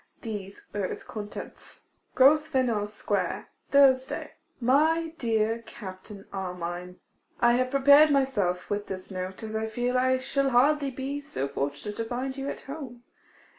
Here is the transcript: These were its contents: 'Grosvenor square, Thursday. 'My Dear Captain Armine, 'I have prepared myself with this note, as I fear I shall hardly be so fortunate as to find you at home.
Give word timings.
These 0.23 0.65
were 0.73 0.85
its 0.85 1.03
contents: 1.03 1.81
'Grosvenor 2.15 2.87
square, 2.87 3.49
Thursday. 3.69 4.31
'My 4.59 5.13
Dear 5.19 5.61
Captain 5.67 6.25
Armine, 6.33 6.95
'I 7.39 7.53
have 7.53 7.69
prepared 7.69 8.09
myself 8.09 8.67
with 8.67 8.87
this 8.87 9.11
note, 9.11 9.43
as 9.43 9.55
I 9.55 9.67
fear 9.67 9.95
I 9.95 10.17
shall 10.17 10.49
hardly 10.49 10.89
be 10.89 11.21
so 11.21 11.47
fortunate 11.47 11.91
as 11.99 12.05
to 12.05 12.05
find 12.05 12.35
you 12.35 12.49
at 12.49 12.61
home. 12.61 13.03